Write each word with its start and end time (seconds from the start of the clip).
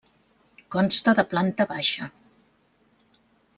Consta 0.75 1.13
de 1.19 1.27
planta 1.35 1.69
baixa. 1.75 2.09